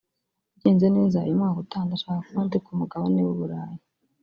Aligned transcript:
bigenze 0.53 0.87
neza 0.97 1.25
umwaka 1.31 1.57
utaha 1.63 1.83
ndashaka 1.87 2.21
kuba 2.27 2.41
ndi 2.45 2.57
ku 2.65 2.71
mugabane 2.79 3.19
w’i 3.27 3.35
Burayi 3.39 3.79